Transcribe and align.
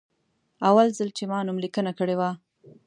اول 0.67 0.87
ځل 0.97 1.09
چې 1.17 1.23
ما 1.31 1.39
نوملیکنه 1.47 1.91
کړې 1.99 2.15
وه. 2.19 2.29